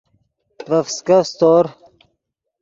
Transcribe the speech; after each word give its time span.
ڤے 0.67 0.79
فسکف 0.85 1.25
سیتور 1.31 1.65